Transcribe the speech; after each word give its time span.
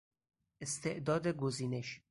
استعداد 0.61 1.27
گزینش 1.27 2.01